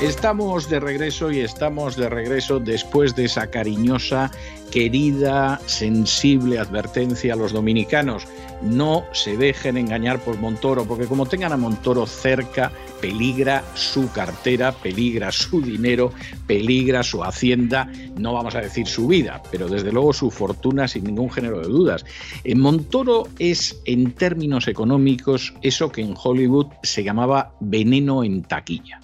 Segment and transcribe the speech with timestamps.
[0.00, 4.30] Estamos de regreso y estamos de regreso después de esa cariñosa,
[4.70, 8.28] querida, sensible advertencia a los dominicanos.
[8.62, 12.70] No se dejen engañar por Montoro, porque como tengan a Montoro cerca,
[13.00, 16.12] peligra su cartera, peligra su dinero,
[16.46, 21.04] peligra su hacienda, no vamos a decir su vida, pero desde luego su fortuna sin
[21.04, 22.04] ningún género de dudas.
[22.44, 29.00] En Montoro es, en términos económicos, eso que en Hollywood se llamaba veneno en taquilla.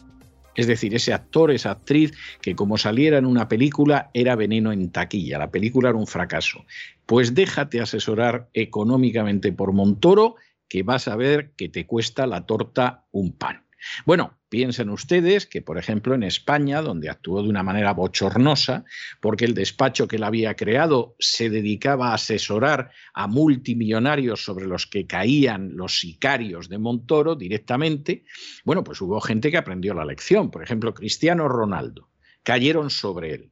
[0.57, 4.91] Es decir, ese actor, esa actriz, que como saliera en una película era veneno en
[4.91, 6.65] taquilla, la película era un fracaso.
[7.07, 10.37] Pues déjate asesorar económicamente por Montoro,
[10.69, 13.64] que vas a ver que te cuesta la torta un pan.
[14.05, 18.85] Bueno, piensen ustedes que, por ejemplo, en España, donde actuó de una manera bochornosa,
[19.21, 24.87] porque el despacho que él había creado se dedicaba a asesorar a multimillonarios sobre los
[24.87, 28.25] que caían los sicarios de Montoro directamente,
[28.65, 30.51] bueno, pues hubo gente que aprendió la lección.
[30.51, 32.11] Por ejemplo, Cristiano Ronaldo.
[32.43, 33.51] Cayeron sobre él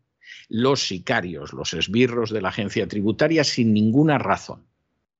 [0.48, 4.66] los sicarios, los esbirros de la agencia tributaria sin ninguna razón.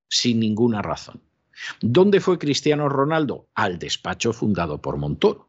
[0.09, 1.23] Sin ninguna razón.
[1.81, 3.49] ¿Dónde fue Cristiano Ronaldo?
[3.55, 5.49] Al despacho fundado por Montoro.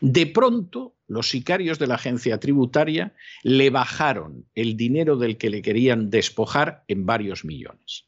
[0.00, 5.62] De pronto, los sicarios de la agencia tributaria le bajaron el dinero del que le
[5.62, 8.06] querían despojar en varios millones.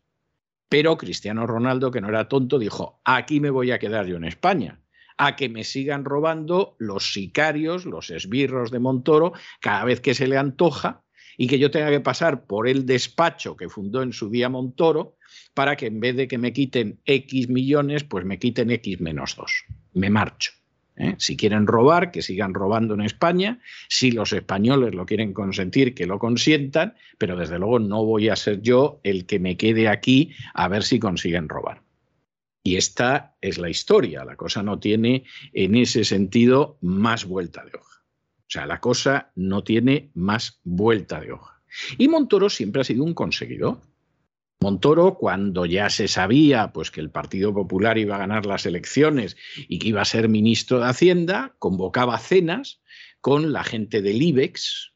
[0.69, 4.25] Pero Cristiano Ronaldo, que no era tonto, dijo, aquí me voy a quedar yo en
[4.25, 4.81] España,
[5.19, 10.27] a que me sigan robando los sicarios, los esbirros de Montoro, cada vez que se
[10.27, 11.03] le antoja,
[11.37, 15.17] y que yo tenga que pasar por el despacho que fundó en su día Montoro
[15.55, 19.37] para que en vez de que me quiten X millones, pues me quiten X menos
[19.37, 19.65] 2.
[19.95, 20.53] Me marcho.
[20.97, 21.15] ¿eh?
[21.19, 23.61] Si quieren robar, que sigan robando en España.
[23.89, 26.95] Si los españoles lo quieren consentir, que lo consientan.
[27.19, 30.83] Pero desde luego no voy a ser yo el que me quede aquí a ver
[30.83, 31.83] si consiguen robar.
[32.65, 34.25] Y esta es la historia.
[34.25, 38.03] La cosa no tiene en ese sentido más vuelta de hoja.
[38.03, 41.61] O sea, la cosa no tiene más vuelta de hoja.
[41.99, 43.81] Y Montoro siempre ha sido un conseguidor.
[44.63, 49.37] Montoro, cuando ya se sabía pues, que el Partido Popular iba a ganar las elecciones
[49.57, 52.81] y que iba a ser ministro de Hacienda, convocaba cenas
[53.21, 54.92] con la gente del IBEX,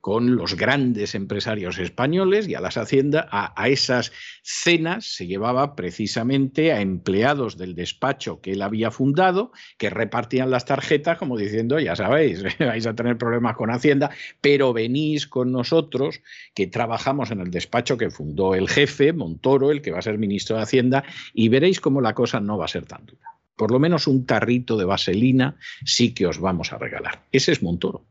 [0.00, 6.72] con los grandes empresarios españoles y a las haciendas, a, esas cenas se llevaba precisamente
[6.72, 11.96] a empleados del despacho que él había fundado, que repartían las tarjetas como diciendo, ya
[11.96, 14.10] sabéis, vais a tener problemas con Hacienda,
[14.40, 16.20] pero venís con nosotros,
[16.54, 20.18] que trabajamos en el despacho que fundó el jefe, Montoro, el que va a ser
[20.18, 21.04] ministro de Hacienda,
[21.34, 23.28] y veréis cómo la cosa no va a ser tan dura.
[23.56, 27.24] Por lo menos un tarrito de vaselina sí que os vamos a regalar.
[27.32, 28.04] Ese es Montoro.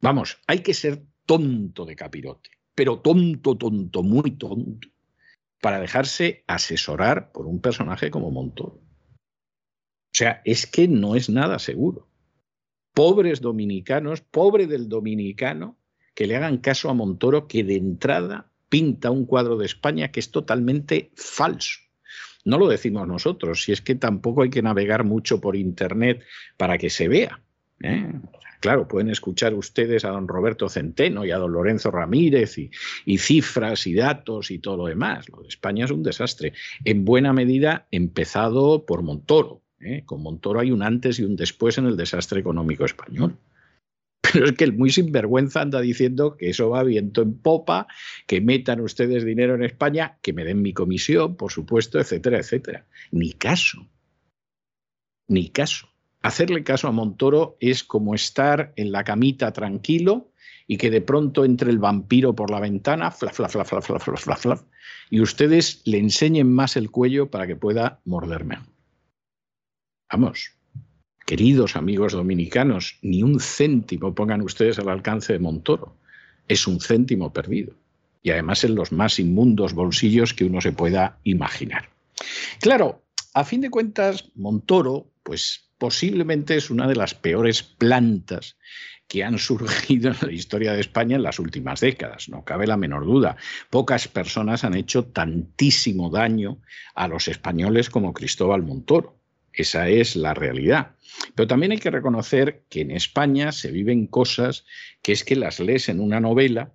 [0.00, 4.88] Vamos, hay que ser tonto de capirote, pero tonto, tonto, muy tonto,
[5.60, 8.80] para dejarse asesorar por un personaje como Montoro.
[9.16, 12.08] O sea, es que no es nada seguro.
[12.94, 15.76] Pobres dominicanos, pobre del dominicano,
[16.14, 20.20] que le hagan caso a Montoro, que de entrada pinta un cuadro de España que
[20.20, 21.80] es totalmente falso.
[22.44, 26.24] No lo decimos nosotros, si es que tampoco hay que navegar mucho por Internet
[26.56, 27.40] para que se vea.
[27.80, 28.12] ¿eh?
[28.60, 33.86] Claro, pueden escuchar ustedes a don Roberto Centeno y a don Lorenzo Ramírez y, cifras
[33.86, 35.30] y datos y todo lo demás.
[35.30, 36.52] Lo de España es un desastre.
[36.84, 39.62] En buena medida empezado por Montoro.
[39.80, 40.02] ¿eh?
[40.04, 43.38] Con Montoro hay un antes y un después en el desastre económico español.
[44.32, 47.86] Pero es que el muy sinvergüenza anda diciendo que eso va viento en popa,
[48.26, 52.84] que metan ustedes dinero en España, que me den mi comisión, por supuesto, etcétera, etcétera.
[53.10, 53.88] Ni caso.
[55.28, 55.90] Ni caso
[56.22, 60.30] hacerle caso a Montoro es como estar en la camita tranquilo
[60.66, 63.98] y que de pronto entre el vampiro por la ventana, fla, fla, fla, fla, fla,
[63.98, 64.64] fla, fla, fla,
[65.10, 68.58] y ustedes le enseñen más el cuello para que pueda morderme.
[70.12, 70.52] Vamos,
[71.26, 75.96] queridos amigos dominicanos, ni un céntimo pongan ustedes al alcance de Montoro.
[76.46, 77.74] Es un céntimo perdido.
[78.22, 81.88] Y además en los más inmundos bolsillos que uno se pueda imaginar.
[82.60, 83.02] Claro,
[83.32, 88.56] a fin de cuentas, Montoro, pues posiblemente es una de las peores plantas
[89.08, 92.76] que han surgido en la historia de España en las últimas décadas, no cabe la
[92.76, 93.36] menor duda.
[93.70, 96.58] Pocas personas han hecho tantísimo daño
[96.94, 99.16] a los españoles como Cristóbal Montoro.
[99.52, 100.92] Esa es la realidad.
[101.34, 104.66] Pero también hay que reconocer que en España se viven cosas
[105.02, 106.74] que es que las lees en una novela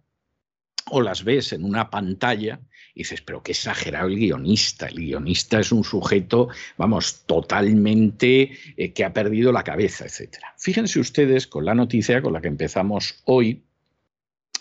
[0.89, 2.59] o las ves en una pantalla
[2.93, 4.87] y dices, pero qué exagerado el guionista.
[4.87, 6.47] El guionista es un sujeto,
[6.77, 10.37] vamos, totalmente eh, que ha perdido la cabeza, etc.
[10.57, 13.63] Fíjense ustedes con la noticia con la que empezamos hoy,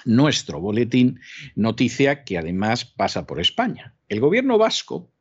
[0.04, 1.20] nuestro boletín,
[1.54, 3.94] noticia que además pasa por España.
[4.08, 5.13] El gobierno vasco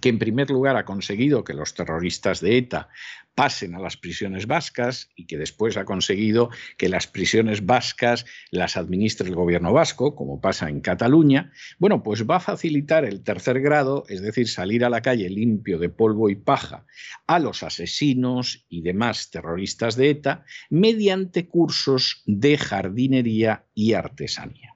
[0.00, 2.88] que en primer lugar ha conseguido que los terroristas de ETA
[3.34, 8.76] pasen a las prisiones vascas y que después ha conseguido que las prisiones vascas las
[8.76, 13.60] administre el gobierno vasco, como pasa en Cataluña, bueno, pues va a facilitar el tercer
[13.60, 16.84] grado, es decir, salir a la calle limpio de polvo y paja
[17.28, 24.74] a los asesinos y demás terroristas de ETA mediante cursos de jardinería y artesanía.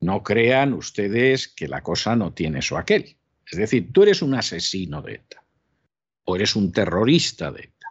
[0.00, 3.16] No crean ustedes que la cosa no tiene eso aquel.
[3.52, 5.44] Es decir, tú eres un asesino de ETA
[6.24, 7.88] o eres un terrorista de ETA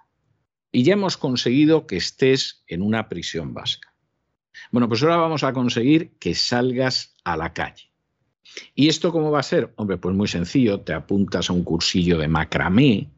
[0.71, 3.93] y ya hemos conseguido que estés en una prisión vasca.
[4.71, 7.91] Bueno, pues ahora vamos a conseguir que salgas a la calle.
[8.73, 9.71] ¿Y esto cómo va a ser?
[9.75, 13.11] Hombre, pues muy sencillo, te apuntas a un cursillo de macramé,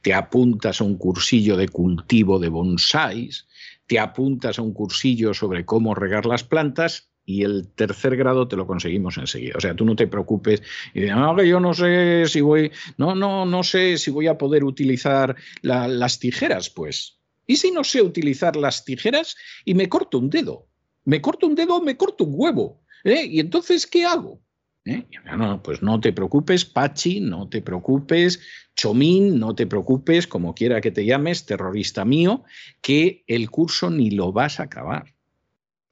[0.00, 3.46] te apuntas a un cursillo de cultivo de bonsáis,
[3.86, 8.56] te apuntas a un cursillo sobre cómo regar las plantas y el tercer grado te
[8.56, 9.54] lo conseguimos enseguida.
[9.56, 10.62] O sea, tú no te preocupes
[10.94, 14.26] y dices, no, que yo no sé si voy, no, no, no sé si voy
[14.26, 17.20] a poder utilizar las tijeras, pues.
[17.46, 20.66] ¿Y si no sé utilizar las tijeras y me corto un dedo?
[21.04, 22.82] Me corto un dedo me corto un huevo.
[23.04, 23.24] ¿eh?
[23.26, 24.40] ¿Y entonces qué hago?
[24.84, 25.06] ¿Eh?
[25.36, 28.40] No, pues no te preocupes, Pachi, no te preocupes,
[28.74, 32.42] Chomín, no te preocupes, como quiera que te llames, terrorista mío,
[32.80, 35.14] que el curso ni lo vas a acabar.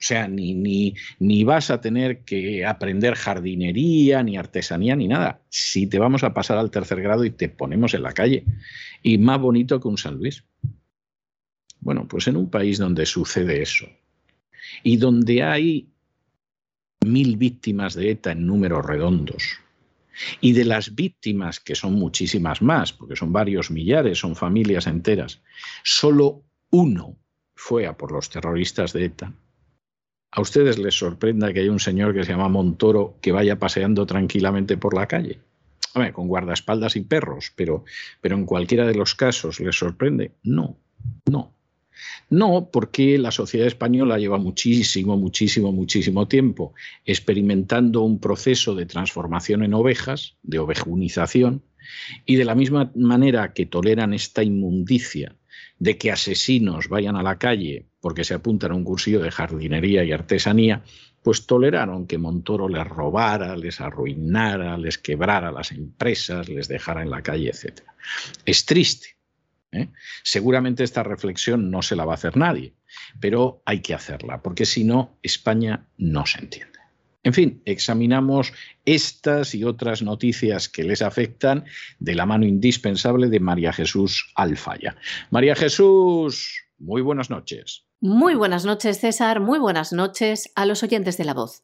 [0.00, 5.42] O sea, ni, ni, ni, vas a tener que aprender jardinería, ni artesanía, ni nada.
[5.48, 8.44] Si te vamos a pasar al tercer grado y te ponemos en la calle.
[9.02, 10.44] Y más bonito que un San Luis.
[11.80, 13.86] Bueno, pues en un país donde sucede eso
[14.82, 15.88] y donde hay
[17.04, 19.58] mil víctimas de ETA en números redondos,
[20.40, 25.40] y de las víctimas, que son muchísimas más, porque son varios millares, son familias enteras,
[25.84, 27.16] solo uno
[27.54, 29.32] fue a por los terroristas de ETA
[30.30, 34.06] ¿A ustedes les sorprenda que haya un señor que se llama Montoro que vaya paseando
[34.06, 35.40] tranquilamente por la calle?
[36.12, 37.84] con guardaespaldas y perros, pero,
[38.20, 40.30] pero en cualquiera de los casos les sorprende.
[40.44, 40.76] No,
[41.26, 41.52] no.
[42.30, 49.64] No, porque la sociedad española lleva muchísimo, muchísimo, muchísimo tiempo experimentando un proceso de transformación
[49.64, 51.62] en ovejas, de ovejunización,
[52.26, 55.34] y de la misma manera que toleran esta inmundicia
[55.78, 60.04] de que asesinos vayan a la calle porque se apuntan a un cursillo de jardinería
[60.04, 60.82] y artesanía,
[61.22, 67.10] pues toleraron que Montoro les robara, les arruinara, les quebrara las empresas, les dejara en
[67.10, 67.80] la calle, etc.
[68.44, 69.16] Es triste.
[69.72, 69.88] ¿eh?
[70.22, 72.74] Seguramente esta reflexión no se la va a hacer nadie,
[73.20, 76.77] pero hay que hacerla, porque si no, España no se entiende.
[77.28, 78.54] En fin, examinamos
[78.86, 81.66] estas y otras noticias que les afectan
[81.98, 84.96] de la mano indispensable de María Jesús Alfaya.
[85.28, 87.84] María Jesús, muy buenas noches.
[88.00, 89.40] Muy buenas noches, César.
[89.40, 91.60] Muy buenas noches a los oyentes de la voz.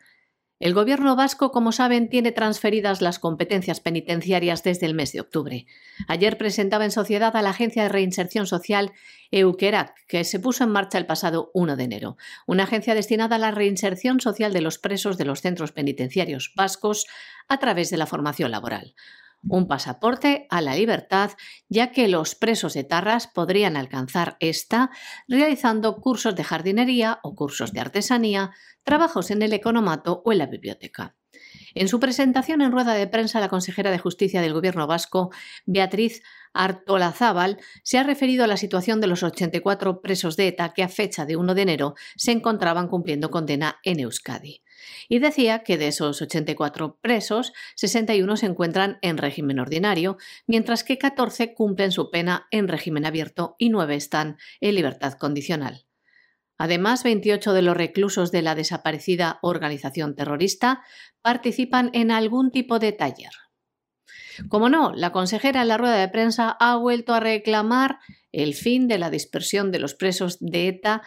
[0.64, 5.66] El gobierno vasco, como saben, tiene transferidas las competencias penitenciarias desde el mes de octubre.
[6.08, 8.92] Ayer presentaba en sociedad a la Agencia de Reinserción Social
[9.30, 12.16] Euquerac, que se puso en marcha el pasado 1 de enero,
[12.46, 17.06] una agencia destinada a la reinserción social de los presos de los centros penitenciarios vascos
[17.46, 18.94] a través de la formación laboral
[19.48, 21.32] un pasaporte a la libertad,
[21.68, 24.90] ya que los presos de Tarras podrían alcanzar esta
[25.28, 30.46] realizando cursos de jardinería o cursos de artesanía, trabajos en el economato o en la
[30.46, 31.16] biblioteca.
[31.74, 35.30] En su presentación en rueda de prensa, la consejera de Justicia del Gobierno vasco,
[35.66, 40.84] Beatriz Artolazábal, se ha referido a la situación de los 84 presos de ETA que
[40.84, 44.62] a fecha de 1 de enero se encontraban cumpliendo condena en Euskadi
[45.08, 50.16] y decía que de esos 84 presos, 61 se encuentran en régimen ordinario,
[50.46, 55.86] mientras que 14 cumplen su pena en régimen abierto y 9 están en libertad condicional.
[56.58, 60.82] Además, 28 de los reclusos de la desaparecida organización terrorista
[61.22, 63.32] participan en algún tipo de taller.
[64.48, 67.98] Como no, la consejera en la rueda de prensa ha vuelto a reclamar
[68.32, 71.02] el fin de la dispersión de los presos de ETA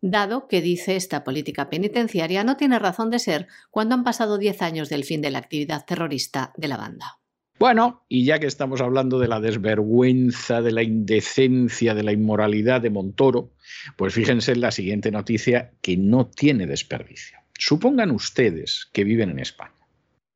[0.00, 4.60] dado que dice esta política penitenciaria no tiene razón de ser cuando han pasado 10
[4.62, 7.21] años del fin de la actividad terrorista de la banda.
[7.62, 12.80] Bueno, y ya que estamos hablando de la desvergüenza, de la indecencia, de la inmoralidad
[12.80, 13.52] de Montoro,
[13.96, 17.38] pues fíjense en la siguiente noticia que no tiene desperdicio.
[17.56, 19.76] Supongan ustedes que viven en España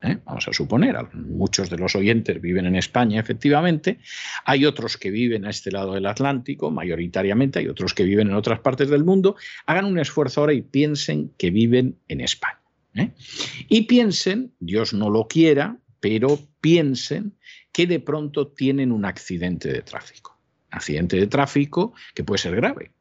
[0.02, 0.18] ¿eh?
[0.25, 3.99] vamos a suponer, muchos de los oyentes viven en España, efectivamente,
[4.45, 8.35] hay otros que viven a este lado del Atlántico, mayoritariamente, hay otros que viven en
[8.35, 9.35] otras partes del mundo,
[9.66, 12.61] hagan un esfuerzo ahora y piensen que viven en España.
[12.95, 13.11] ¿eh?
[13.68, 17.37] Y piensen, Dios no lo quiera, pero piensen
[17.73, 20.39] que de pronto tienen un accidente de tráfico.
[20.71, 22.93] Accidente de tráfico que puede ser grave.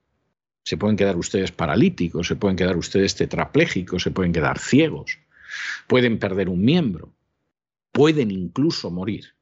[0.64, 5.20] Se pueden quedar ustedes paralíticos, se pueden quedar ustedes tetraplégicos, se pueden quedar ciegos,
[5.86, 7.14] pueden perder un miembro,
[7.92, 9.36] pueden incluso morir.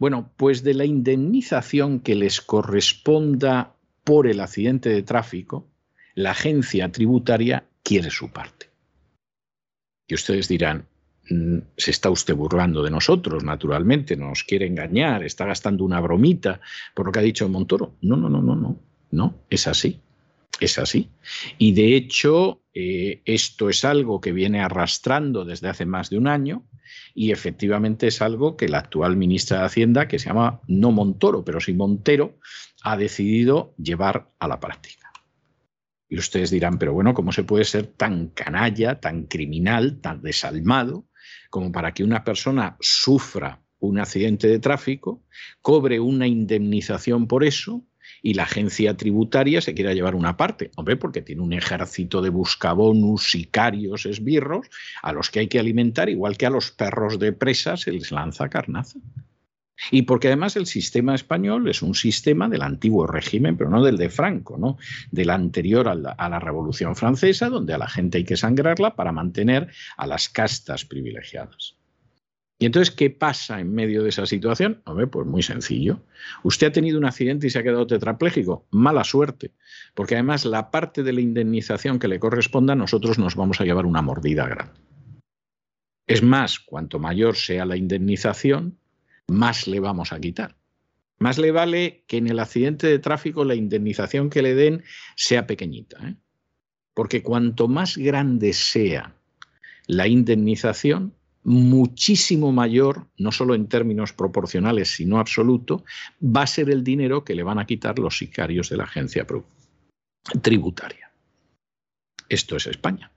[0.00, 5.68] Bueno, pues de la indemnización que les corresponda por el accidente de tráfico,
[6.16, 8.70] la agencia tributaria quiere su parte.
[10.08, 10.88] Y ustedes dirán,
[11.76, 16.60] se está usted burlando de nosotros, naturalmente, nos quiere engañar, está gastando una bromita
[16.94, 17.96] por lo que ha dicho Montoro.
[18.02, 18.78] No, no, no, no, no,
[19.10, 20.00] no, es así,
[20.60, 21.10] es así.
[21.58, 26.28] Y de hecho, eh, esto es algo que viene arrastrando desde hace más de un
[26.28, 26.64] año
[27.14, 31.44] y efectivamente es algo que la actual ministra de Hacienda, que se llama no Montoro,
[31.44, 32.38] pero sí Montero,
[32.82, 35.12] ha decidido llevar a la práctica.
[36.08, 41.07] Y ustedes dirán, pero bueno, ¿cómo se puede ser tan canalla, tan criminal, tan desalmado,
[41.50, 45.22] como para que una persona sufra un accidente de tráfico,
[45.62, 47.84] cobre una indemnización por eso
[48.22, 50.70] y la agencia tributaria se quiera llevar una parte.
[50.76, 54.66] Hombre, porque tiene un ejército de buscabonus, sicarios, esbirros,
[55.02, 58.10] a los que hay que alimentar, igual que a los perros de presa se les
[58.10, 58.98] lanza carnaza.
[59.90, 63.96] Y porque además el sistema español es un sistema del antiguo régimen, pero no del
[63.96, 64.76] de Franco, ¿no?
[65.10, 69.68] del anterior a la, Revolución Francesa, donde a la gente hay que sangrarla para mantener
[69.96, 71.76] a las castas privilegiadas.
[72.60, 74.82] Y entonces, ¿qué pasa en medio de esa situación?
[74.84, 76.00] Pues muy sencillo.
[76.42, 78.66] Usted ha tenido un accidente y se ha quedado tetrapléjico.
[78.70, 79.52] Mala suerte,
[79.94, 83.86] porque además la parte de la indemnización que le corresponda, nosotros nos vamos a llevar
[83.86, 84.72] una mordida grande.
[86.08, 88.78] Es más, cuanto mayor sea la indemnización,
[89.28, 90.56] más le vamos a quitar.
[91.18, 94.84] Más le vale que en el accidente de tráfico la indemnización que le den
[95.16, 95.98] sea pequeñita.
[96.08, 96.16] ¿eh?
[96.94, 99.16] Porque cuanto más grande sea
[99.86, 105.84] la indemnización, muchísimo mayor, no solo en términos proporcionales, sino absoluto,
[106.22, 109.26] va a ser el dinero que le van a quitar los sicarios de la agencia
[110.42, 111.10] tributaria.
[112.28, 113.10] Esto es España.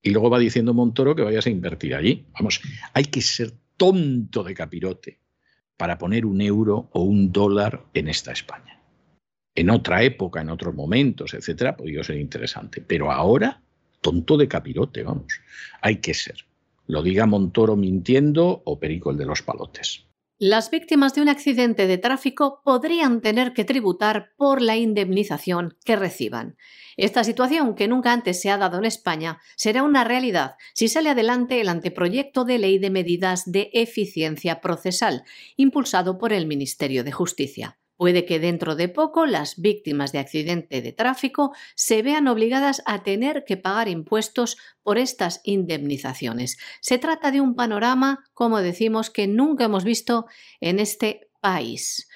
[0.00, 2.26] Y luego va diciendo Montoro que vayas a invertir allí.
[2.34, 2.60] Vamos,
[2.92, 5.23] hay que ser tonto de capirote
[5.76, 8.80] para poner un euro o un dólar en esta España.
[9.54, 12.80] En otra época, en otros momentos, etcétera, podría ser interesante.
[12.80, 13.62] Pero ahora,
[14.00, 15.40] tonto de capirote, vamos.
[15.80, 16.44] Hay que ser.
[16.86, 20.06] Lo diga Montoro mintiendo o Perico el de los palotes.
[20.46, 25.96] Las víctimas de un accidente de tráfico podrían tener que tributar por la indemnización que
[25.96, 26.58] reciban.
[26.98, 31.08] Esta situación, que nunca antes se ha dado en España, será una realidad si sale
[31.08, 35.24] adelante el anteproyecto de ley de medidas de eficiencia procesal,
[35.56, 37.78] impulsado por el Ministerio de Justicia.
[37.96, 43.04] Puede que dentro de poco las víctimas de accidente de tráfico se vean obligadas a
[43.04, 46.58] tener que pagar impuestos por estas indemnizaciones.
[46.80, 50.26] Se trata de un panorama, como decimos, que nunca hemos visto
[50.60, 52.08] en este país.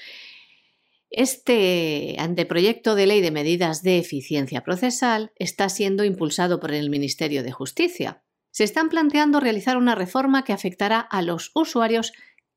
[1.11, 7.43] Este anteproyecto de ley de medidas de eficiencia procesal está siendo impulsado por el Ministerio
[7.43, 8.23] de Justicia.
[8.51, 12.13] Se están planteando realizar una reforma que afectará a los usuarios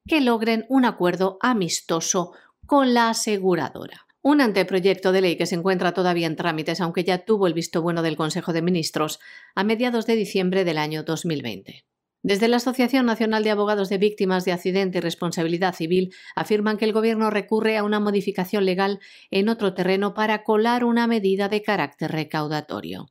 [0.07, 2.33] que logren un acuerdo amistoso
[2.71, 4.07] con la aseguradora.
[4.21, 7.81] Un anteproyecto de ley que se encuentra todavía en trámites, aunque ya tuvo el visto
[7.81, 9.19] bueno del Consejo de Ministros
[9.55, 11.83] a mediados de diciembre del año 2020.
[12.23, 16.85] Desde la Asociación Nacional de Abogados de Víctimas de Accidente y Responsabilidad Civil afirman que
[16.85, 19.01] el Gobierno recurre a una modificación legal
[19.31, 23.07] en otro terreno para colar una medida de carácter recaudatorio.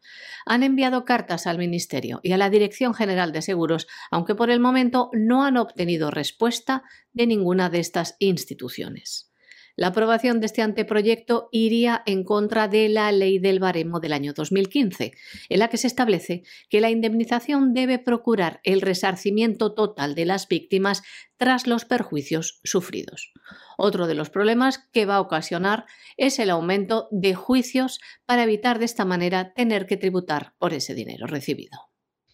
[0.46, 4.58] Han enviado cartas al Ministerio y a la Dirección General de Seguros, aunque por el
[4.58, 9.29] momento no han obtenido respuesta de ninguna de estas instituciones.
[9.76, 14.32] La aprobación de este anteproyecto iría en contra de la ley del baremo del año
[14.32, 15.12] 2015,
[15.48, 20.48] en la que se establece que la indemnización debe procurar el resarcimiento total de las
[20.48, 21.02] víctimas
[21.36, 23.32] tras los perjuicios sufridos.
[23.78, 25.86] Otro de los problemas que va a ocasionar
[26.16, 30.94] es el aumento de juicios para evitar de esta manera tener que tributar por ese
[30.94, 31.78] dinero recibido.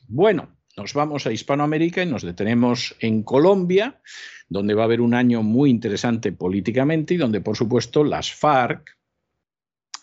[0.08, 4.00] Bueno, nos vamos a Hispanoamérica y nos detenemos en Colombia
[4.48, 8.96] donde va a haber un año muy interesante políticamente y donde, por supuesto, las FARC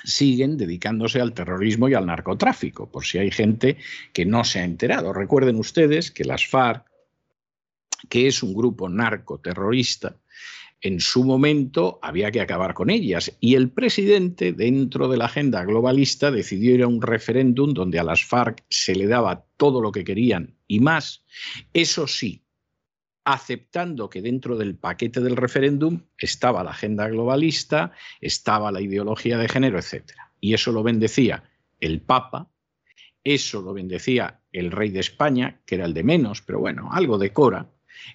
[0.03, 3.77] siguen dedicándose al terrorismo y al narcotráfico, por si hay gente
[4.11, 5.13] que no se ha enterado.
[5.13, 6.85] Recuerden ustedes que las FARC,
[8.09, 10.17] que es un grupo narcoterrorista,
[10.83, 13.35] en su momento había que acabar con ellas.
[13.39, 18.03] Y el presidente, dentro de la agenda globalista, decidió ir a un referéndum donde a
[18.03, 21.23] las FARC se le daba todo lo que querían y más.
[21.73, 22.43] Eso sí,
[23.23, 29.47] aceptando que dentro del paquete del referéndum estaba la agenda globalista, estaba la ideología de
[29.47, 30.11] género, etc.
[30.41, 31.43] Y eso lo bendecía
[31.79, 32.53] el Papa
[33.23, 37.17] eso lo bendecía el rey de España, que era el de menos, pero bueno, algo
[37.17, 37.69] decora.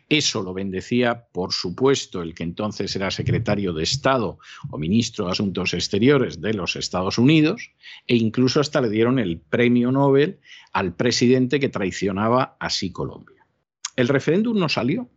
[0.09, 4.39] Eso lo bendecía, por supuesto, el que entonces era secretario de Estado
[4.71, 7.71] o ministro de Asuntos Exteriores de los Estados Unidos,
[8.07, 10.41] e incluso hasta le dieron el premio Nobel
[10.73, 13.47] al presidente que traicionaba así Colombia.
[13.97, 15.09] El referéndum no salió.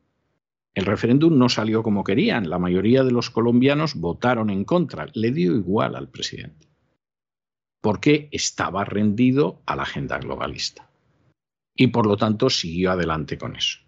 [0.73, 2.49] El referéndum no salió como querían.
[2.49, 5.07] La mayoría de los colombianos votaron en contra.
[5.13, 6.67] Le dio igual al presidente.
[7.81, 10.89] Porque estaba rendido a la agenda globalista.
[11.75, 13.79] Y por lo tanto siguió adelante con eso.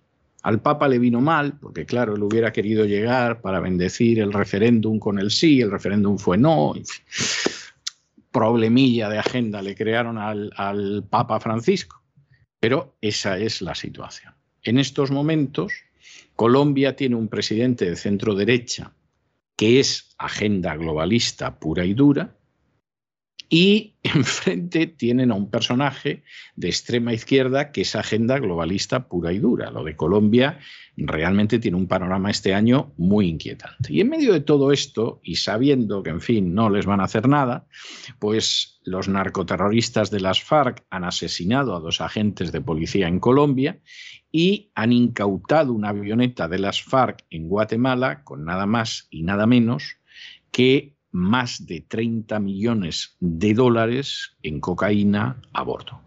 [0.43, 4.99] Al Papa le vino mal, porque claro, él hubiera querido llegar para bendecir el referéndum
[4.99, 6.73] con el sí, el referéndum fue no.
[8.29, 12.03] Problemilla de agenda le crearon al, al Papa Francisco.
[12.59, 14.33] Pero esa es la situación.
[14.63, 15.73] En estos momentos,
[16.35, 18.93] Colombia tiene un presidente de centro derecha
[19.55, 22.35] que es agenda globalista pura y dura,
[23.53, 26.23] y enfrente tienen a un personaje
[26.55, 29.69] de extrema izquierda que es agenda globalista pura y dura.
[29.69, 30.57] Lo de Colombia
[30.97, 33.93] realmente tiene un panorama este año muy inquietante.
[33.93, 37.03] Y en medio de todo esto, y sabiendo que, en fin, no les van a
[37.03, 37.67] hacer nada,
[38.17, 43.79] pues los narcoterroristas de las FARC han asesinado a dos agentes de policía en Colombia
[44.31, 49.45] y han incautado una avioneta de las FARC en Guatemala con nada más y nada
[49.45, 49.97] menos
[50.51, 56.01] que más de 30 millones de dólares en cocaína a bordo.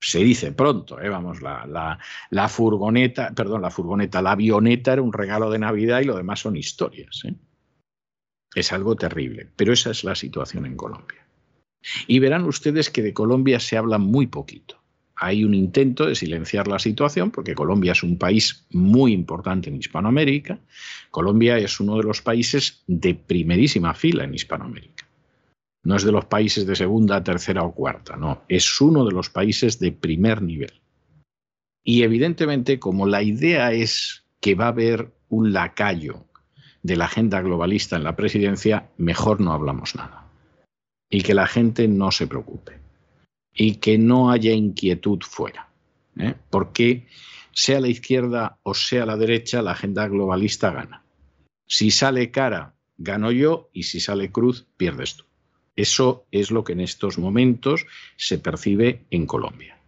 [0.00, 1.08] Se dice pronto, ¿eh?
[1.08, 6.16] vamos, la, furgoneta, perdón, la furgoneta, la avioneta era un regalo de Navidad y lo
[6.16, 7.22] demás son historias.
[7.24, 7.34] ¿eh?
[8.54, 11.26] Es algo terrible, pero esa es la situación en Colombia.
[12.06, 14.81] Y verán ustedes que de Colombia se habla muy poquito
[15.16, 19.76] hay un intento de silenciar la situación porque Colombia es un país muy importante en
[19.76, 20.58] Hispanoamérica.
[21.10, 25.06] Colombia es uno de los países de primerísima fila en Hispanoamérica.
[25.84, 29.30] No es de los países de segunda, tercera o cuarta, no, es uno de los
[29.30, 30.72] países de primer nivel.
[31.84, 36.24] Y evidentemente, como la idea es que va a haber un lacayo
[36.84, 40.28] de la agenda globalista en la presidencia, mejor no hablamos nada.
[41.10, 42.82] Y que la gente no se preocupe
[43.54, 45.68] y que no haya inquietud fuera.
[46.18, 46.34] ¿eh?
[46.50, 47.06] Porque
[47.52, 51.02] sea la izquierda o sea la derecha, la agenda globalista gana.
[51.66, 55.24] Si sale cara, gano yo y si sale cruz, pierdes tú.
[55.76, 57.86] Eso es lo que en estos momentos
[58.16, 59.78] se percibe en Colombia.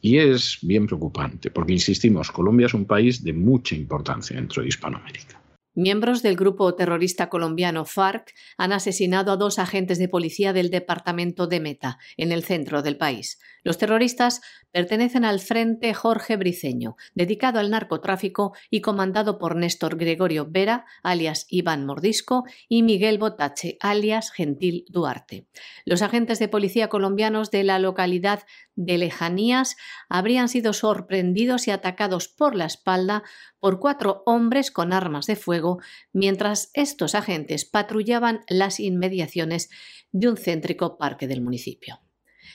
[0.00, 4.68] Y es bien preocupante, porque insistimos, Colombia es un país de mucha importancia dentro de
[4.68, 5.40] Hispanoamérica.
[5.74, 11.46] Miembros del grupo terrorista colombiano FARC han asesinado a dos agentes de policía del departamento
[11.46, 13.38] de Meta, en el centro del país.
[13.64, 14.40] Los terroristas
[14.72, 21.46] pertenecen al Frente Jorge Briceño, dedicado al narcotráfico y comandado por Néstor Gregorio Vera, alias
[21.48, 25.46] Iván Mordisco, y Miguel Botache, alias Gentil Duarte.
[25.84, 28.42] Los agentes de policía colombianos de la localidad
[28.74, 29.76] de Lejanías
[30.08, 33.22] habrían sido sorprendidos y atacados por la espalda
[33.60, 35.78] por cuatro hombres con armas de fuego
[36.12, 39.70] mientras estos agentes patrullaban las inmediaciones
[40.10, 42.00] de un céntrico parque del municipio.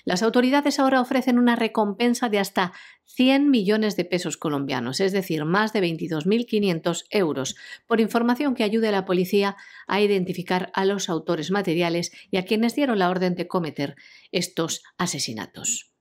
[0.08, 2.72] Las autoridades ahora ofrecen una recompensa de hasta
[3.08, 8.88] 100 millones de pesos colombianos, es decir, más de 22.500 euros, por información que ayude
[8.88, 13.36] a la policía a identificar a los autores materiales y a quienes dieron la orden
[13.36, 13.98] de cometer
[14.32, 15.97] estos asesinatos.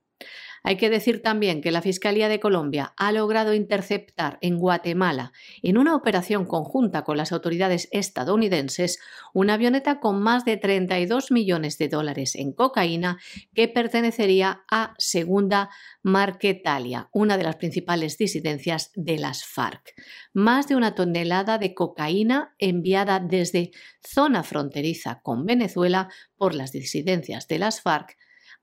[0.63, 5.77] Hay que decir también que la Fiscalía de Colombia ha logrado interceptar en Guatemala, en
[5.77, 8.99] una operación conjunta con las autoridades estadounidenses,
[9.33, 13.17] una avioneta con más de 32 millones de dólares en cocaína
[13.53, 15.69] que pertenecería a Segunda
[16.01, 19.93] Marquetalia, una de las principales disidencias de las FARC.
[20.33, 27.47] Más de una tonelada de cocaína enviada desde zona fronteriza con Venezuela por las disidencias
[27.47, 28.17] de las FARC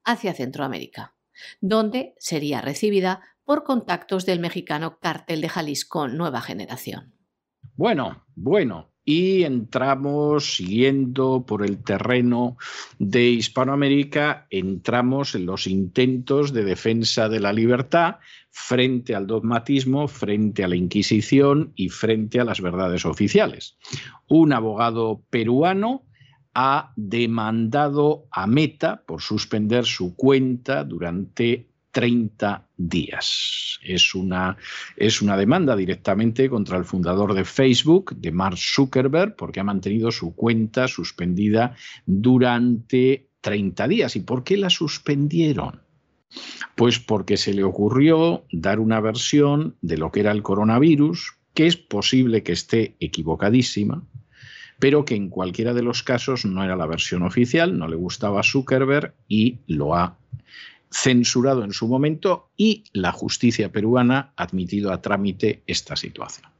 [0.05, 1.15] hacia Centroamérica
[1.61, 7.15] donde sería recibida por contactos del mexicano Cártel de Jalisco Nueva Generación.
[7.77, 12.57] Bueno, bueno, y entramos siguiendo por el terreno
[12.99, 18.17] de Hispanoamérica, entramos en los intentos de defensa de la libertad
[18.51, 23.77] frente al dogmatismo, frente a la Inquisición y frente a las verdades oficiales.
[24.29, 26.05] Un abogado peruano
[26.55, 33.79] ha demandado a Meta por suspender su cuenta durante 30 días.
[33.83, 34.57] Es una,
[34.97, 40.11] es una demanda directamente contra el fundador de Facebook, de Mark Zuckerberg, porque ha mantenido
[40.11, 44.17] su cuenta suspendida durante 30 días.
[44.17, 45.83] ¿Y por qué la suspendieron?
[46.75, 51.69] Pues porque se le ocurrió dar una versión de lo que era el coronavirus, que
[51.69, 54.03] es posible que esté equivocadísima,
[54.85, 58.43] pero que en cualquiera de los casos no era la versión oficial, no le gustaba
[58.43, 60.19] Zuckerberg y lo ha
[60.91, 66.51] censurado en su momento y la justicia peruana ha admitido a trámite esta situación.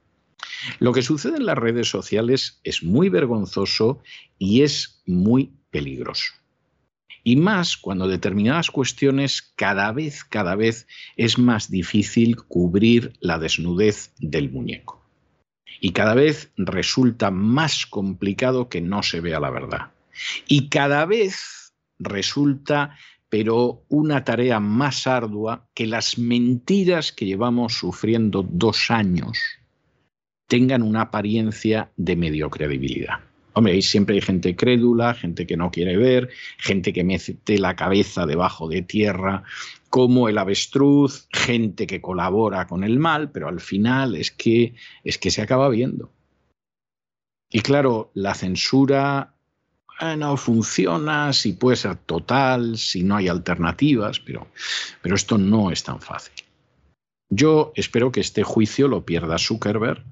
[0.79, 4.01] Lo que sucede en las redes sociales es muy vergonzoso
[4.39, 6.33] y es muy peligroso.
[7.25, 10.87] Y más cuando determinadas cuestiones cada vez, cada vez
[11.19, 15.04] es más difícil cubrir la desnudez del muñeco.
[15.81, 19.93] Y cada vez resulta más complicado que no se vea la verdad.
[20.47, 22.97] Y cada vez resulta,
[23.29, 29.39] pero una tarea más ardua, que las mentiras que llevamos sufriendo dos años
[30.47, 33.21] tengan una apariencia de medio credibilidad.
[33.55, 38.27] Hombre, siempre hay gente crédula, gente que no quiere ver, gente que mete la cabeza
[38.27, 39.45] debajo de tierra
[39.91, 45.19] como el avestruz, gente que colabora con el mal, pero al final es que, es
[45.19, 46.11] que se acaba viendo.
[47.49, 49.35] Y claro, la censura
[50.19, 54.49] no funciona, si puede ser total, si no hay alternativas, pero,
[55.01, 56.44] pero esto no es tan fácil.
[57.31, 60.05] Yo espero que este juicio lo pierda Zuckerberg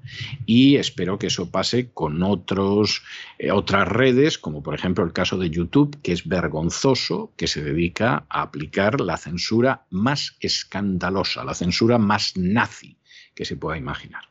[0.45, 3.03] y espero que eso pase con otros,
[3.37, 7.63] eh, otras redes, como por ejemplo el caso de YouTube, que es vergonzoso, que se
[7.63, 12.97] dedica a aplicar la censura más escandalosa, la censura más nazi
[13.35, 14.23] que se pueda imaginar.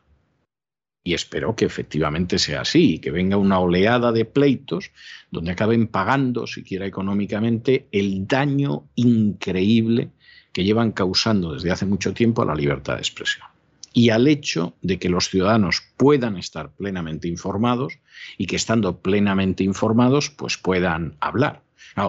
[1.05, 4.91] Y espero que efectivamente sea así, que venga una oleada de pleitos
[5.31, 10.11] donde acaben pagando, siquiera económicamente, el daño increíble
[10.53, 13.47] que llevan causando desde hace mucho tiempo a la libertad de expresión
[13.93, 17.99] y al hecho de que los ciudadanos puedan estar plenamente informados
[18.37, 21.61] y que estando plenamente informados pues puedan hablar.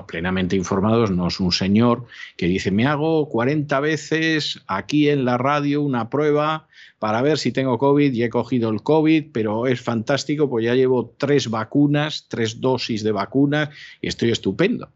[0.07, 2.07] plenamente informados no es un señor
[2.39, 6.67] que dice me hago 40 veces aquí en la radio una prueba
[6.99, 10.75] para ver si tengo COVID y he cogido el COVID, pero es fantástico, pues ya
[10.75, 13.69] llevo tres vacunas, tres dosis de vacunas
[14.01, 14.89] y estoy estupendo.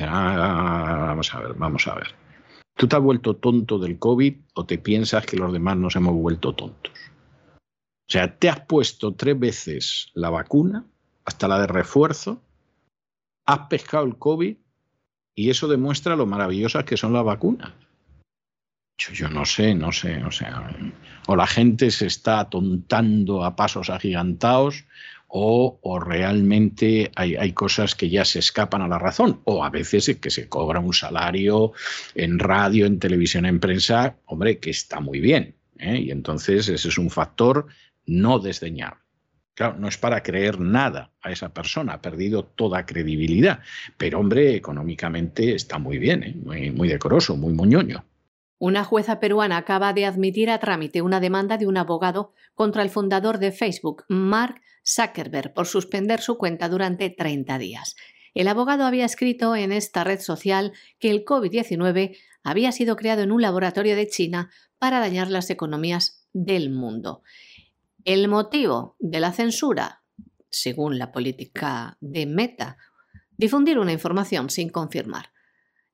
[0.00, 2.21] Ah, vamos a ver, vamos a ver.
[2.82, 6.14] ¿Tú te has vuelto tonto del COVID o te piensas que los demás nos hemos
[6.14, 6.92] vuelto tontos?
[7.54, 10.84] O sea, te has puesto tres veces la vacuna,
[11.24, 12.42] hasta la de refuerzo,
[13.46, 14.56] has pescado el COVID
[15.36, 17.72] y eso demuestra lo maravillosas que son las vacunas.
[18.98, 20.76] Yo, no sé, no sé, o sea,
[21.28, 24.86] o la gente se está atontando a pasos agigantados
[25.34, 30.30] o, realmente hay, cosas que ya se escapan a la razón, o a veces que
[30.30, 31.72] se cobra un salario
[32.14, 35.54] en radio, en televisión, en prensa, hombre, que está muy bien.
[35.78, 35.98] ¿eh?
[36.00, 37.66] Y entonces ese es un factor
[38.04, 39.00] no desdeñable.
[39.54, 43.60] Claro, no es para creer nada a esa persona, ha perdido toda credibilidad,
[43.96, 46.36] pero hombre, económicamente está muy bien, ¿eh?
[46.44, 48.04] muy, muy decoroso, muy moñoño.
[48.64, 52.90] Una jueza peruana acaba de admitir a trámite una demanda de un abogado contra el
[52.90, 57.96] fundador de Facebook, Mark Zuckerberg, por suspender su cuenta durante 30 días.
[58.34, 63.32] El abogado había escrito en esta red social que el COVID-19 había sido creado en
[63.32, 67.24] un laboratorio de China para dañar las economías del mundo.
[68.04, 70.04] El motivo de la censura,
[70.50, 72.76] según la política de Meta,
[73.36, 75.31] difundir una información sin confirmar.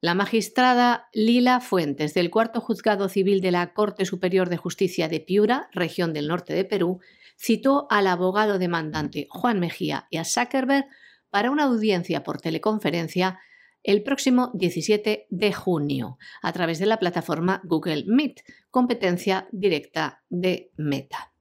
[0.00, 5.18] La magistrada Lila Fuentes del Cuarto Juzgado Civil de la Corte Superior de Justicia de
[5.18, 7.00] Piura, región del norte de Perú,
[7.36, 10.86] citó al abogado demandante Juan Mejía y a Zuckerberg
[11.30, 13.40] para una audiencia por teleconferencia
[13.82, 20.70] el próximo 17 de junio a través de la plataforma Google Meet, competencia directa de
[20.76, 21.32] Meta.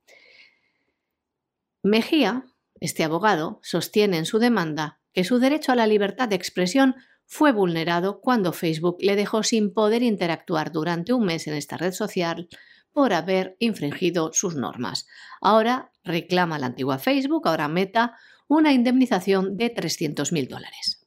[1.83, 2.45] Mejía,
[2.79, 6.95] este abogado, sostiene en su demanda que su derecho a la libertad de expresión
[7.27, 11.91] fue vulnerado cuando Facebook le dejó sin poder interactuar durante un mes en esta red
[11.91, 12.47] social
[12.93, 15.05] por haber infringido sus normas.
[15.41, 18.15] Ahora reclama la antigua Facebook, ahora Meta,
[18.47, 21.05] una indemnización de 300.000 dólares.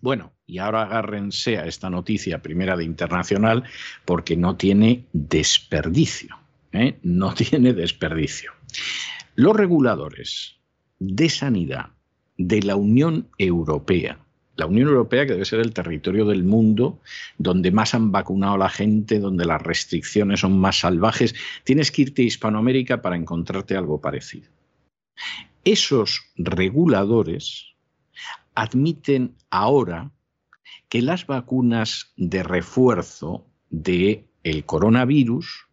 [0.00, 3.64] Bueno, y ahora agárrense a esta noticia primera de internacional
[4.06, 6.38] porque no tiene desperdicio.
[6.72, 6.98] ¿eh?
[7.02, 8.52] No tiene desperdicio.
[9.34, 10.56] Los reguladores
[10.98, 11.90] de sanidad
[12.38, 14.18] de la Unión Europea
[14.60, 17.00] la Unión Europea, que debe ser el territorio del mundo
[17.38, 22.02] donde más han vacunado a la gente, donde las restricciones son más salvajes, tienes que
[22.02, 24.50] irte a Hispanoamérica para encontrarte algo parecido.
[25.64, 27.74] Esos reguladores
[28.54, 30.10] admiten ahora
[30.90, 35.68] que las vacunas de refuerzo del el coronavirus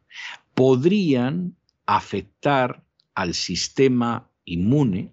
[0.54, 2.84] podrían afectar
[3.16, 5.12] al sistema inmune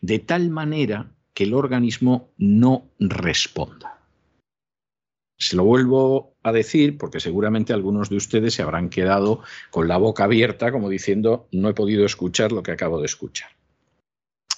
[0.00, 3.98] de tal manera que el organismo no responda.
[5.38, 9.96] Se lo vuelvo a decir porque seguramente algunos de ustedes se habrán quedado con la
[9.96, 13.48] boca abierta como diciendo no he podido escuchar lo que acabo de escuchar.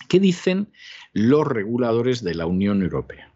[0.08, 0.72] ¿Qué dicen
[1.12, 3.32] los reguladores de la Unión Europea?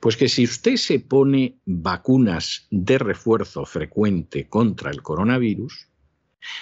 [0.00, 5.90] Pues que si usted se pone vacunas de refuerzo frecuente contra el coronavirus,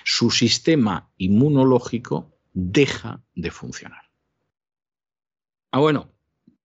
[0.03, 4.03] su sistema inmunológico deja de funcionar.
[5.71, 6.15] Ah, bueno,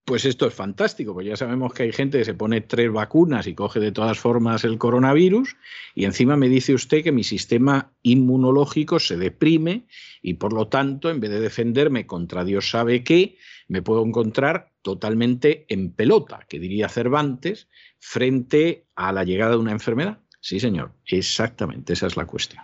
[0.05, 3.47] pues esto es fantástico, porque ya sabemos que hay gente que se pone tres vacunas
[3.47, 5.55] y coge de todas formas el coronavirus
[5.95, 9.85] y encima me dice usted que mi sistema inmunológico se deprime
[10.21, 13.37] y por lo tanto, en vez de defenderme contra Dios sabe qué,
[13.67, 17.67] me puedo encontrar totalmente en pelota, que diría Cervantes,
[17.99, 20.19] frente a la llegada de una enfermedad.
[20.39, 22.63] Sí, señor, exactamente, esa es la cuestión.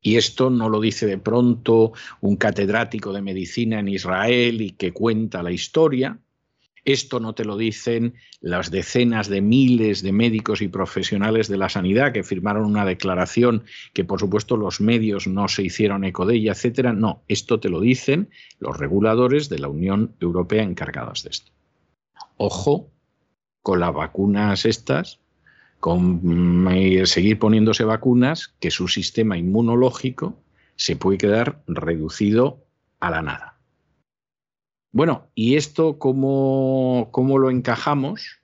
[0.00, 4.92] Y esto no lo dice de pronto un catedrático de medicina en Israel y que
[4.92, 6.20] cuenta la historia,
[6.86, 11.68] esto no te lo dicen las decenas de miles de médicos y profesionales de la
[11.68, 16.36] sanidad que firmaron una declaración que por supuesto los medios no se hicieron eco de
[16.36, 16.92] ella, etcétera.
[16.92, 21.50] No, esto te lo dicen los reguladores de la Unión Europea encargados de esto.
[22.36, 22.88] Ojo
[23.62, 25.18] con las vacunas estas,
[25.80, 30.38] con eh, seguir poniéndose vacunas, que su sistema inmunológico
[30.76, 32.64] se puede quedar reducido
[33.00, 33.55] a la nada.
[34.96, 38.40] Bueno, ¿y esto cómo, cómo lo encajamos?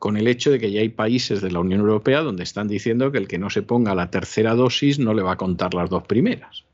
[0.00, 3.12] con el hecho de que ya hay países de la Unión Europea donde están diciendo
[3.12, 5.88] que el que no se ponga la tercera dosis no le va a contar las
[5.90, 6.64] dos primeras.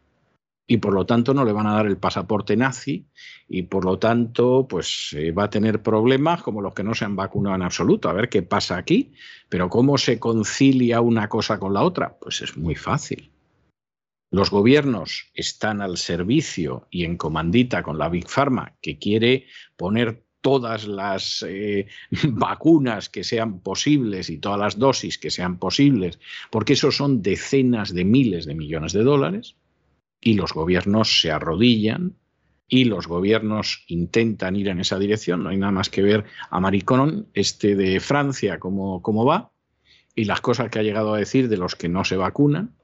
[0.67, 3.05] Y por lo tanto no le van a dar el pasaporte nazi
[3.47, 7.05] y por lo tanto pues eh, va a tener problemas como los que no se
[7.05, 8.09] han vacunado en absoluto.
[8.09, 9.13] A ver qué pasa aquí.
[9.51, 12.17] Pero ¿cómo se concilia una cosa con la otra?
[12.19, 13.31] Pues es muy fácil.
[14.31, 20.25] Los gobiernos están al servicio y en comandita con la Big Pharma, que quiere poner
[20.41, 21.87] todas las eh,
[22.29, 26.19] vacunas que sean posibles y todas las dosis que sean posibles,
[26.51, 29.57] porque eso son decenas de miles de millones de dólares,
[30.21, 32.17] y los gobiernos se arrodillan
[32.67, 35.43] y los gobiernos intentan ir en esa dirección.
[35.43, 39.53] No hay nada más que ver a Maricón, este de Francia, cómo, cómo va,
[40.15, 42.75] y las cosas que ha llegado a decir de los que no se vacunan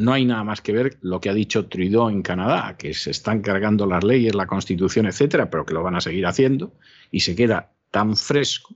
[0.00, 3.10] no hay nada más que ver lo que ha dicho Trudeau en Canadá, que se
[3.10, 6.72] están cargando las leyes, la constitución, etcétera, pero que lo van a seguir haciendo
[7.10, 8.74] y se queda tan fresco.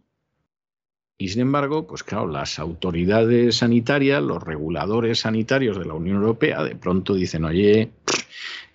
[1.18, 6.62] Y sin embargo, pues claro, las autoridades sanitarias, los reguladores sanitarios de la Unión Europea,
[6.62, 7.90] de pronto dicen, oye,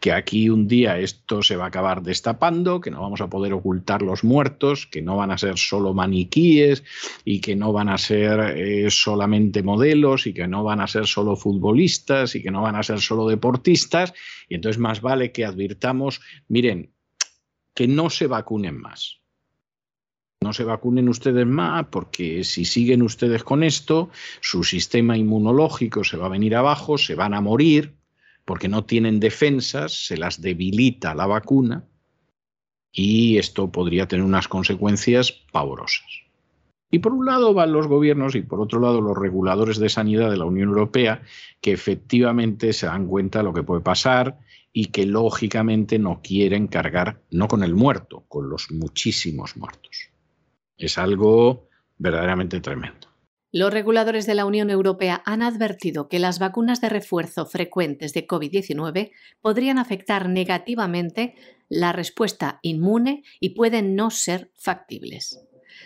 [0.01, 3.53] que aquí un día esto se va a acabar destapando, que no vamos a poder
[3.53, 6.83] ocultar los muertos, que no van a ser solo maniquíes
[7.23, 11.05] y que no van a ser eh, solamente modelos y que no van a ser
[11.05, 14.11] solo futbolistas y que no van a ser solo deportistas.
[14.49, 16.91] Y entonces más vale que advirtamos, miren,
[17.75, 19.21] que no se vacunen más.
[20.41, 24.09] No se vacunen ustedes más porque si siguen ustedes con esto,
[24.39, 28.00] su sistema inmunológico se va a venir abajo, se van a morir
[28.45, 31.85] porque no tienen defensas, se las debilita la vacuna
[32.91, 36.21] y esto podría tener unas consecuencias pavorosas.
[36.93, 40.29] Y por un lado van los gobiernos y por otro lado los reguladores de sanidad
[40.29, 41.21] de la Unión Europea
[41.61, 44.39] que efectivamente se dan cuenta de lo que puede pasar
[44.73, 50.09] y que lógicamente no quieren cargar no con el muerto, con los muchísimos muertos.
[50.77, 53.10] Es algo verdaderamente tremendo.
[53.53, 58.25] Los reguladores de la Unión Europea han advertido que las vacunas de refuerzo frecuentes de
[58.25, 59.11] COVID-19
[59.41, 61.35] podrían afectar negativamente
[61.67, 65.39] la respuesta inmune y pueden no ser factibles.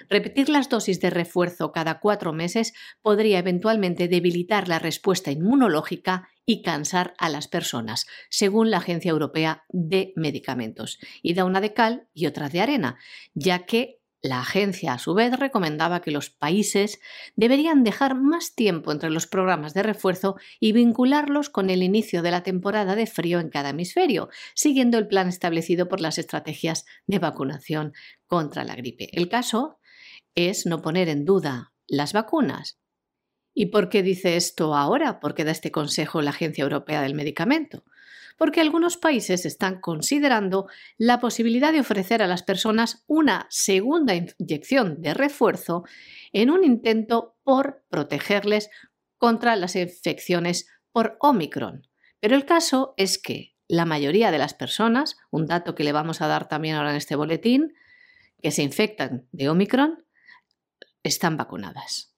[0.09, 6.61] Repetir las dosis de refuerzo cada cuatro meses podría eventualmente debilitar la respuesta inmunológica y
[6.61, 10.99] cansar a las personas, según la Agencia Europea de Medicamentos.
[11.23, 12.97] Y da una de cal y otra de arena,
[13.33, 16.99] ya que la agencia, a su vez, recomendaba que los países
[17.35, 22.31] deberían dejar más tiempo entre los programas de refuerzo y vincularlos con el inicio de
[22.31, 27.19] la temporada de frío en cada hemisferio, siguiendo el plan establecido por las estrategias de
[27.19, 27.93] vacunación
[28.27, 29.09] contra la gripe.
[29.13, 29.79] El caso
[30.35, 32.79] es no poner en duda las vacunas.
[33.53, 35.19] ¿Y por qué dice esto ahora?
[35.21, 37.85] ¿Por qué da este consejo la Agencia Europea del Medicamento?
[38.37, 40.67] Porque algunos países están considerando
[40.97, 45.83] la posibilidad de ofrecer a las personas una segunda inyección de refuerzo
[46.33, 48.69] en un intento por protegerles
[49.17, 51.87] contra las infecciones por Omicron.
[52.19, 56.21] Pero el caso es que la mayoría de las personas, un dato que le vamos
[56.21, 57.73] a dar también ahora en este boletín,
[58.41, 60.05] que se infectan de Omicron,
[61.03, 62.13] están vacunadas.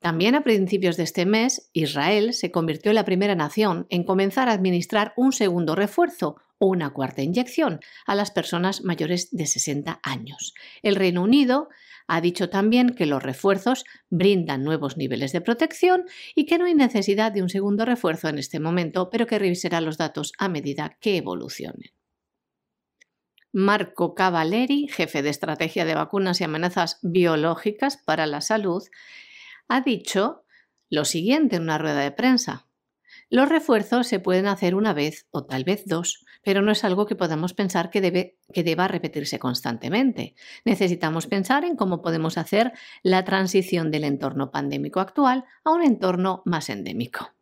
[0.00, 4.48] También a principios de este mes, Israel se convirtió en la primera nación en comenzar
[4.48, 10.00] a administrar un segundo refuerzo o una cuarta inyección a las personas mayores de 60
[10.02, 10.54] años.
[10.82, 11.68] El Reino Unido
[12.06, 16.74] ha dicho también que los refuerzos brindan nuevos niveles de protección y que no hay
[16.74, 20.96] necesidad de un segundo refuerzo en este momento, pero que revisará los datos a medida
[21.00, 21.92] que evolucionen.
[23.52, 28.84] Marco Cavalleri, jefe de estrategia de vacunas y amenazas biológicas para la salud,
[29.68, 30.44] ha dicho
[30.90, 32.66] lo siguiente en una rueda de prensa.
[33.30, 37.04] Los refuerzos se pueden hacer una vez o tal vez dos, pero no es algo
[37.04, 40.34] que podamos pensar que, debe, que deba repetirse constantemente.
[40.64, 46.42] Necesitamos pensar en cómo podemos hacer la transición del entorno pandémico actual a un entorno
[46.46, 47.34] más endémico.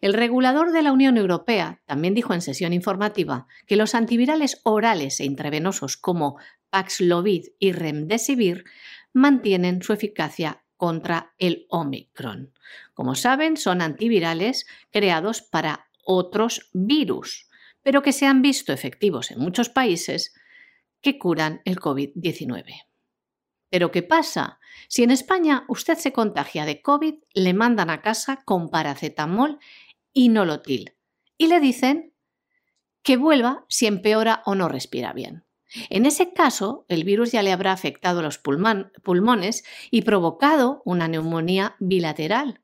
[0.00, 5.18] El regulador de la Unión Europea también dijo en sesión informativa que los antivirales orales
[5.18, 6.38] e intravenosos como
[6.70, 8.64] Paxlovid y Remdesivir
[9.12, 12.54] mantienen su eficacia contra el Omicron.
[12.94, 17.48] Como saben, son antivirales creados para otros virus,
[17.82, 20.32] pero que se han visto efectivos en muchos países
[21.02, 22.86] que curan el COVID-19.
[23.70, 24.60] Pero ¿qué pasa?
[24.88, 29.58] Si en España usted se contagia de COVID, le mandan a casa con paracetamol
[30.14, 30.94] y nolotil
[31.36, 32.14] y le dicen
[33.02, 35.47] que vuelva si empeora o no respira bien.
[35.90, 41.76] En ese caso, el virus ya le habrá afectado los pulmones y provocado una neumonía
[41.78, 42.62] bilateral,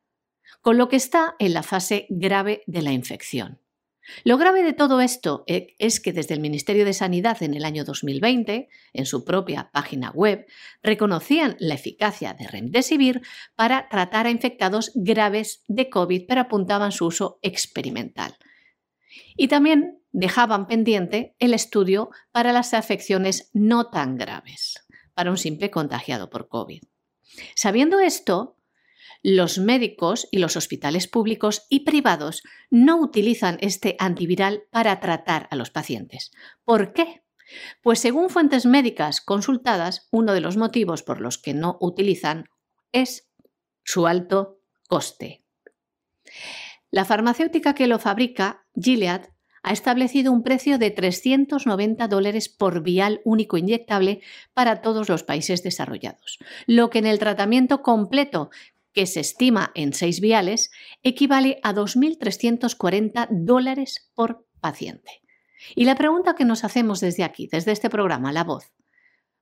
[0.62, 3.61] con lo que está en la fase grave de la infección.
[4.23, 7.64] Lo grave de todo esto eh, es que desde el Ministerio de Sanidad en el
[7.64, 10.47] año 2020, en su propia página web,
[10.83, 13.23] reconocían la eficacia de Remdesivir
[13.57, 18.37] para tratar a infectados graves de COVID, pero apuntaban su uso experimental.
[19.37, 25.70] Y también dejaban pendiente el estudio para las afecciones no tan graves, para un simple
[25.70, 26.83] contagiado por COVID.
[27.57, 28.57] Sabiendo esto,
[29.22, 35.57] los médicos y los hospitales públicos y privados no utilizan este antiviral para tratar a
[35.57, 36.31] los pacientes.
[36.64, 37.24] ¿Por qué?
[37.83, 42.44] Pues según fuentes médicas consultadas, uno de los motivos por los que no utilizan
[42.92, 43.29] es
[43.83, 45.42] su alto coste.
[46.92, 49.34] La farmacéutica que lo fabrica, Gilead,
[49.64, 54.20] ha establecido un precio de 390 dólares por vial único inyectable
[54.53, 58.50] para todos los países desarrollados, lo que en el tratamiento completo,
[58.92, 60.70] que se estima en seis viales,
[61.03, 65.22] equivale a 2.340 dólares por paciente.
[65.74, 68.70] Y la pregunta que nos hacemos desde aquí, desde este programa, La Voz,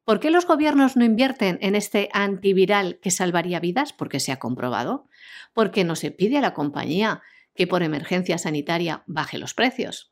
[0.04, 3.92] ¿por qué los gobiernos no invierten en este antiviral que salvaría vidas?
[3.92, 5.08] Porque se ha comprobado.
[5.52, 7.22] Porque no se pide a la compañía
[7.54, 10.12] que por emergencia sanitaria baje los precios.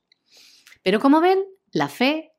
[0.82, 2.32] Pero como ven, la fe,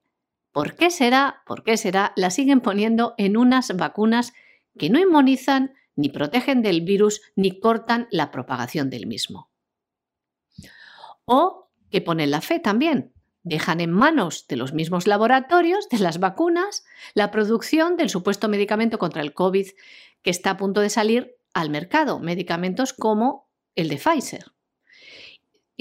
[0.51, 1.43] ¿por qué será?
[1.45, 2.13] ¿Por qué será?
[2.15, 4.33] La siguen poniendo en unas vacunas
[4.77, 9.51] que no inmunizan, ni protegen del virus, ni cortan la propagación del mismo.
[11.25, 13.13] O que ponen la fe también.
[13.43, 18.99] Dejan en manos de los mismos laboratorios, de las vacunas, la producción del supuesto medicamento
[18.99, 19.67] contra el COVID
[20.21, 24.45] que está a punto de salir al mercado, medicamentos como el de Pfizer.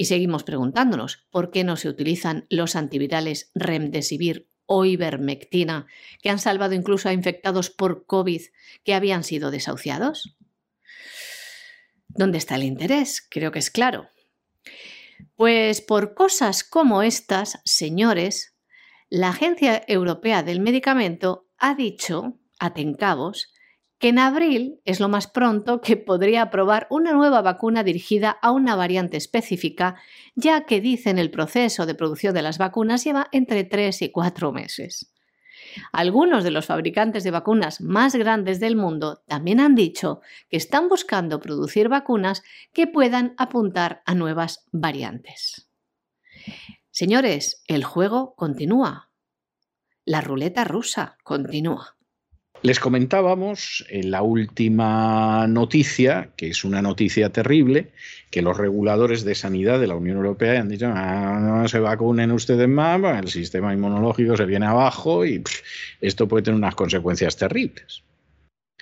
[0.01, 5.85] Y seguimos preguntándonos, ¿por qué no se utilizan los antivirales Remdesivir o Ivermectina,
[6.23, 8.41] que han salvado incluso a infectados por COVID
[8.83, 10.35] que habían sido desahuciados?
[12.07, 13.21] ¿Dónde está el interés?
[13.29, 14.09] Creo que es claro.
[15.35, 18.55] Pues por cosas como estas, señores,
[19.07, 23.53] la Agencia Europea del Medicamento ha dicho, atencabos,
[24.01, 28.49] que en abril es lo más pronto que podría aprobar una nueva vacuna dirigida a
[28.49, 29.95] una variante específica,
[30.33, 34.51] ya que dicen el proceso de producción de las vacunas lleva entre 3 y 4
[34.51, 35.13] meses.
[35.91, 40.89] Algunos de los fabricantes de vacunas más grandes del mundo también han dicho que están
[40.89, 42.41] buscando producir vacunas
[42.73, 45.69] que puedan apuntar a nuevas variantes.
[46.89, 49.11] Señores, el juego continúa.
[50.05, 52.00] La ruleta rusa continúa.
[52.63, 57.91] Les comentábamos en la última noticia, que es una noticia terrible,
[58.29, 62.31] que los reguladores de sanidad de la Unión Europea han dicho, ah, no se vacunen
[62.31, 65.43] ustedes más, el sistema inmunológico se viene abajo y
[66.01, 68.03] esto puede tener unas consecuencias terribles.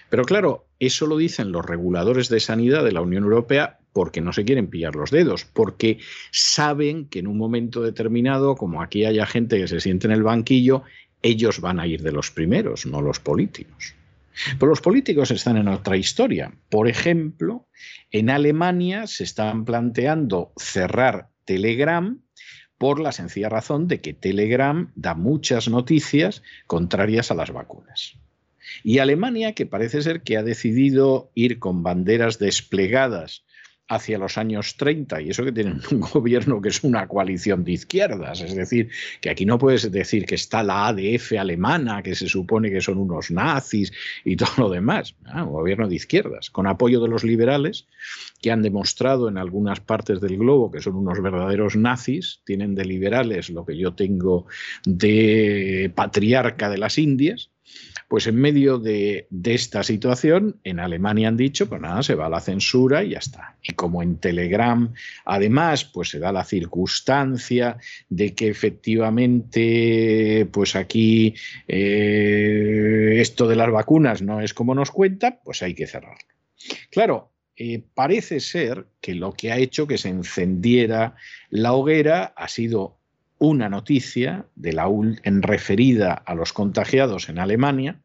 [0.10, 4.34] Pero claro, eso lo dicen los reguladores de sanidad de la Unión Europea porque no
[4.34, 6.00] se quieren pillar los dedos, porque
[6.32, 10.24] saben que en un momento determinado, como aquí haya gente que se siente en el
[10.24, 10.84] banquillo,
[11.22, 13.96] ellos van a ir de los primeros, no los políticos.
[14.58, 16.54] Pero los políticos están en otra historia.
[16.70, 17.68] Por ejemplo,
[18.12, 22.22] en Alemania se están planteando cerrar Telegram
[22.78, 28.18] por la sencilla razón de que Telegram da muchas noticias contrarias a las vacunas.
[28.84, 33.44] Y Alemania, que parece ser que ha decidido ir con banderas desplegadas
[33.90, 37.74] hacia los años 30, y eso que tienen un gobierno que es una coalición de
[37.74, 42.30] izquierdas, es decir, que aquí no puedes decir que está la ADF alemana, que se
[42.30, 43.92] supone que son unos nazis
[44.24, 47.88] y todo lo demás, un gobierno de izquierdas, con apoyo de los liberales,
[48.42, 52.86] que han demostrado en algunas partes del globo que son unos verdaderos nazis, tienen de
[52.86, 54.46] liberales lo que yo tengo
[54.86, 57.50] de patriarca de las Indias,
[58.10, 62.42] pues en medio de, esta situación, en Alemania han dicho, pues nada, se va la
[62.42, 63.56] censura y ya está.
[63.62, 64.92] Y como en Telegram,
[65.26, 67.78] además, pues se da la circunstancia
[68.10, 71.36] de que efectivamente, pues aquí
[71.68, 76.18] eh, esto de las vacunas no es como nos cuenta, pues hay que cerrarlo.
[76.90, 81.16] Claro, eh, parece ser que lo que ha hecho que se encendiera
[81.50, 82.99] la hoguera ha sido
[83.40, 84.88] una noticia de la,
[85.24, 88.02] en referida a los contagiados en Alemania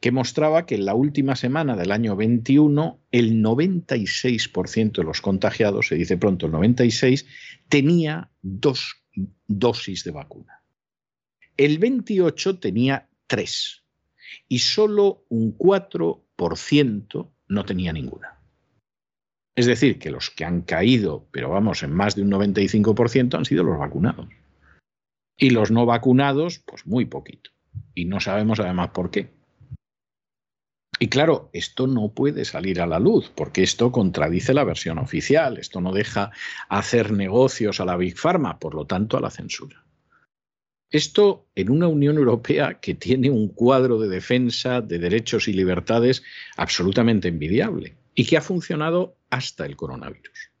[0.00, 5.86] que mostraba que en la última semana del año 21 el 96% de los contagiados,
[5.86, 7.26] se dice pronto el 96,
[7.68, 8.96] tenía dos
[9.46, 10.62] dosis de vacuna.
[11.56, 13.84] El 28 tenía tres
[14.48, 18.40] y solo un 4% no tenía ninguna.
[19.54, 23.44] Es decir, que los que han caído, pero vamos, en más de un 95% han
[23.44, 24.26] sido los vacunados.
[25.36, 27.50] Y los no vacunados, pues muy poquito.
[27.94, 29.30] Y no sabemos además por qué.
[30.98, 35.58] Y claro, esto no puede salir a la luz, porque esto contradice la versión oficial,
[35.58, 36.30] esto no deja
[36.68, 39.82] hacer negocios a la Big Pharma, por lo tanto a la censura.
[40.92, 46.22] Esto en una Unión Europea que tiene un cuadro de defensa de derechos y libertades
[46.56, 50.52] absolutamente envidiable y que ha funcionado hasta el coronavirus.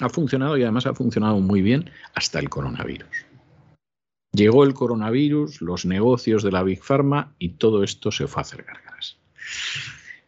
[0.00, 3.24] Ha funcionado y además ha funcionado muy bien hasta el coronavirus.
[4.34, 8.42] Llegó el coronavirus, los negocios de la Big Pharma y todo esto se fue a
[8.42, 9.16] hacer gárgaras.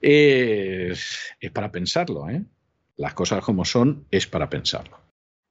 [0.00, 2.44] Es, es para pensarlo, ¿eh?
[2.96, 4.98] Las cosas como son es para pensarlo.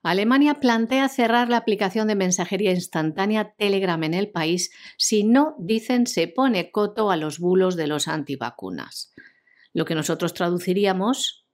[0.04, 6.08] Alemania plantea cerrar la aplicación de mensajería instantánea Telegram en el país si no, dicen,
[6.08, 9.14] se pone coto a los bulos de los antivacunas.
[9.74, 11.45] Lo que nosotros traduciríamos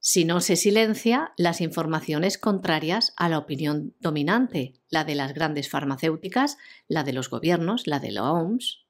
[0.00, 5.68] si no se silencia las informaciones contrarias a la opinión dominante, la de las grandes
[5.68, 8.86] farmacéuticas, la de los gobiernos, la de la OMS,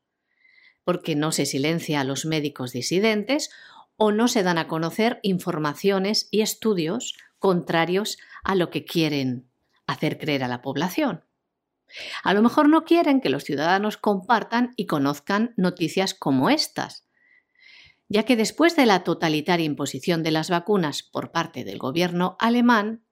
[0.84, 3.50] porque no se silencia a los médicos disidentes
[3.96, 9.50] o no se dan a conocer informaciones y estudios contrarios a lo que quieren
[9.86, 11.24] hacer creer a la población.
[12.22, 17.07] A lo mejor no quieren que los ciudadanos compartan y conozcan noticias como estas,
[18.08, 23.04] ya que después de la totalitaria imposición de las vacunas por parte del gobierno alemán,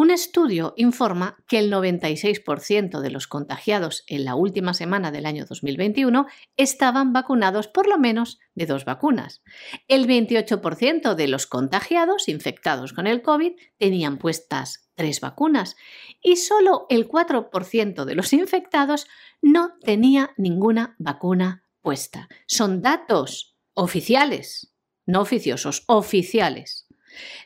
[0.00, 5.44] un estudio informa que el 96% de los contagiados en la última semana del año
[5.44, 9.42] 2021 estaban vacunados por lo menos de dos vacunas.
[9.88, 15.74] El 28% de los contagiados infectados con el COVID tenían puestas tres vacunas
[16.22, 19.08] y solo el 4% de los infectados
[19.42, 22.28] no tenía ninguna vacuna puesta.
[22.46, 24.74] Son datos oficiales,
[25.06, 26.88] no oficiosos, oficiales.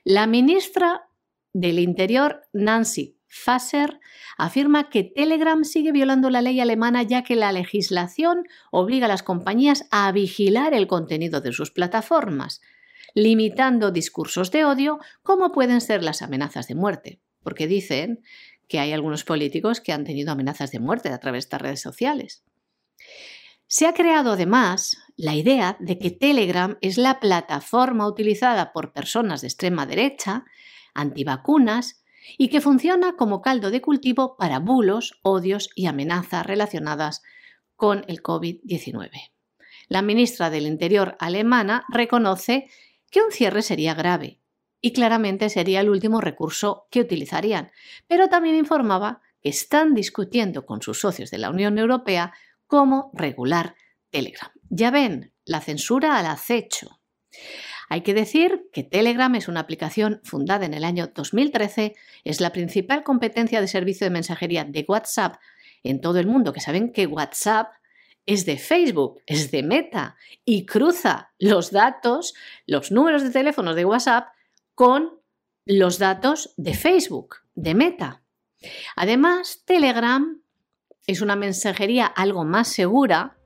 [0.02, 1.02] La ministra
[1.52, 4.00] del Interior, Nancy Faeser,
[4.38, 9.22] afirma que Telegram sigue violando la ley alemana ya que la legislación obliga a las
[9.22, 12.62] compañías a vigilar el contenido de sus plataformas,
[13.14, 18.22] limitando discursos de odio como pueden ser las amenazas de muerte, porque dicen
[18.68, 21.82] que hay algunos políticos que han tenido amenazas de muerte a través de estas redes
[21.82, 22.42] sociales.
[23.74, 29.40] Se ha creado además la idea de que Telegram es la plataforma utilizada por personas
[29.40, 30.44] de extrema derecha,
[30.92, 32.04] antivacunas,
[32.36, 37.22] y que funciona como caldo de cultivo para bulos, odios y amenazas relacionadas
[37.74, 39.08] con el COVID-19.
[39.88, 42.68] La ministra del Interior alemana reconoce
[43.10, 44.38] que un cierre sería grave
[44.82, 47.72] y claramente sería el último recurso que utilizarían,
[48.06, 52.34] pero también informaba que están discutiendo con sus socios de la Unión Europea
[52.72, 53.76] cómo regular
[54.08, 54.50] Telegram.
[54.70, 57.02] Ya ven, la censura al acecho.
[57.90, 61.94] Hay que decir que Telegram es una aplicación fundada en el año 2013,
[62.24, 65.36] es la principal competencia de servicio de mensajería de WhatsApp
[65.82, 67.74] en todo el mundo, que saben que WhatsApp
[68.24, 70.16] es de Facebook, es de Meta
[70.46, 72.32] y cruza los datos,
[72.64, 74.28] los números de teléfonos de WhatsApp
[74.74, 75.20] con
[75.66, 78.22] los datos de Facebook, de Meta.
[78.96, 80.41] Además, Telegram
[81.06, 83.36] es una mensajería algo más segura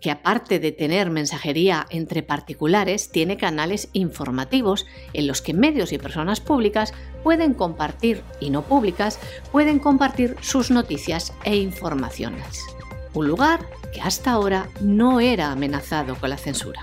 [0.00, 5.98] que aparte de tener mensajería entre particulares, tiene canales informativos en los que medios y
[5.98, 6.94] personas públicas
[7.24, 9.18] pueden compartir y no públicas
[9.50, 12.64] pueden compartir sus noticias e informaciones.
[13.14, 16.82] Un lugar que hasta ahora no era amenazado con la censura.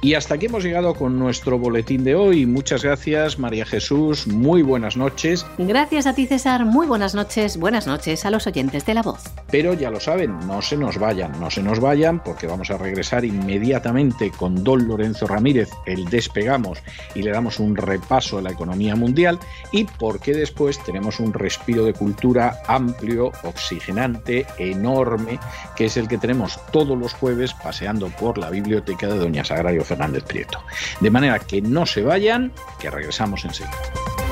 [0.00, 2.46] Y hasta aquí hemos llegado con nuestro boletín de hoy.
[2.46, 4.28] Muchas gracias, María Jesús.
[4.28, 5.44] Muy buenas noches.
[5.58, 6.64] Gracias a ti, César.
[6.64, 7.58] Muy buenas noches.
[7.58, 9.24] Buenas noches a los oyentes de La Voz.
[9.50, 12.78] Pero ya lo saben, no se nos vayan, no se nos vayan, porque vamos a
[12.78, 16.78] regresar inmediatamente con Don Lorenzo Ramírez, el Despegamos,
[17.16, 19.40] y le damos un repaso a la economía mundial.
[19.72, 25.40] Y porque después tenemos un respiro de cultura amplio, oxigenante, enorme,
[25.74, 29.87] que es el que tenemos todos los jueves paseando por la biblioteca de Doña Sagrario
[29.88, 30.62] Fernández Prieto.
[31.00, 34.27] De manera que no se vayan, que regresamos enseguida.